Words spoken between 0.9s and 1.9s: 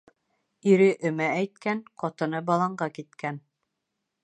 өмә әйткән,